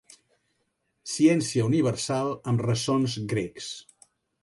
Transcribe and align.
Ciència 1.17 1.67
universal 1.73 2.35
amb 2.55 2.67
ressons 2.71 3.19
grecs. 3.37 3.73